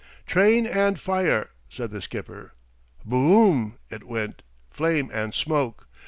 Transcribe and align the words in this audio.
"Train 0.25 0.65
and 0.65 0.99
fire," 0.99 1.51
said 1.69 1.91
the 1.91 2.01
skipper. 2.01 2.55
Bo 3.05 3.17
o 3.17 3.51
m! 3.51 3.77
it 3.91 4.03
went, 4.03 4.41
flame 4.71 5.11
and 5.13 5.31
smoke. 5.35 5.87